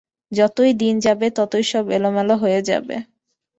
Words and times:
যতই 0.31 0.71
দিন 0.81 0.95
যাবে 1.05 1.27
ততই 1.37 1.65
সব 1.71 1.85
এলোমেলো 1.97 2.35
হয়ে 2.37 2.59
যাবে। 2.69 2.95